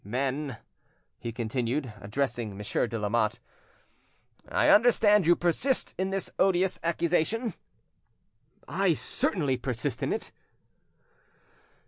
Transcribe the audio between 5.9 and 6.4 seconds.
in this